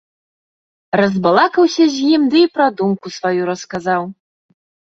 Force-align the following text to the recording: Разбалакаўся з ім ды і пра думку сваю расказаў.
Разбалакаўся 0.99 1.83
з 1.97 2.09
ім 2.15 2.21
ды 2.31 2.39
і 2.47 2.49
пра 2.57 2.67
думку 2.81 3.15
сваю 3.19 3.41
расказаў. 3.51 4.03